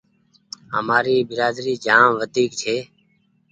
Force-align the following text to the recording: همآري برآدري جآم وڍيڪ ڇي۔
همآري 0.73 1.17
برآدري 1.29 1.73
جآم 1.85 2.09
وڍيڪ 2.19 2.51
ڇي۔ 2.61 2.77